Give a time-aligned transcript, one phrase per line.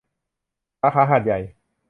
[0.81, 1.39] สาขาหาดใหญ่